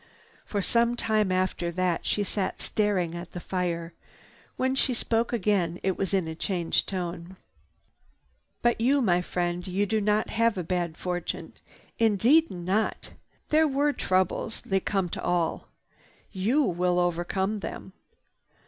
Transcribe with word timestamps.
For 0.45 0.63
some 0.63 0.95
time 0.95 1.31
after 1.31 1.69
that 1.73 2.07
she 2.07 2.23
sat 2.23 2.59
staring 2.59 3.13
at 3.13 3.33
the 3.33 3.39
fire. 3.39 3.93
When 4.57 4.73
she 4.73 4.95
spoke 4.95 5.31
again 5.31 5.79
it 5.83 5.95
was 5.95 6.11
in 6.11 6.27
a 6.27 6.33
changed 6.33 6.89
tone: 6.89 7.35
"But 8.63 8.81
you, 8.81 9.03
my 9.03 9.21
friend, 9.21 9.67
you 9.67 9.85
did 9.85 10.03
not 10.03 10.31
have 10.31 10.57
a 10.57 10.63
bad 10.63 10.97
fortune. 10.97 11.53
Indeed 11.99 12.49
not! 12.49 13.11
There 13.49 13.67
were 13.67 13.93
troubles. 13.93 14.61
They 14.65 14.79
come 14.79 15.07
to 15.09 15.21
all. 15.23 15.67
You 16.31 16.63
will 16.63 16.97
overcome 16.97 17.59
them. 17.59 17.93